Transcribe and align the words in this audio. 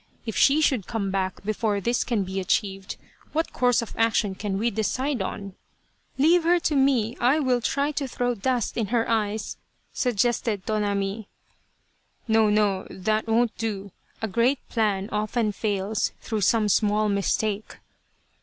If 0.25 0.35
she 0.35 0.61
should 0.61 0.87
come 0.87 1.11
back 1.11 1.43
before 1.45 1.79
this 1.79 2.03
can 2.03 2.23
be 2.23 2.39
achieved, 2.39 2.95
what 3.33 3.53
course 3.53 3.83
of 3.83 3.93
action 3.95 4.33
can 4.33 4.57
we 4.57 4.71
decide 4.71 5.21
on 5.21 5.53
?""Leave 6.17 6.43
her 6.43 6.59
to 6.61 6.75
me! 6.75 7.15
I 7.19 7.37
will 7.37 7.61
try 7.61 7.91
to 7.91 8.07
throw 8.07 8.33
dust 8.33 8.77
in 8.77 8.87
her 8.87 9.07
eyes!" 9.07 9.57
suggested 10.03 10.65
Tonami." 10.65 11.27
No, 12.35 12.49
no, 12.49 12.87
that 12.89 13.27
won't 13.27 13.55
do 13.59 13.91
a 14.23 14.27
great 14.27 14.67
plan 14.69 15.07
often 15.11 15.51
fails 15.51 16.13
through 16.19 16.41
some 16.41 16.67
small 16.67 17.07
mistake." 17.07 17.77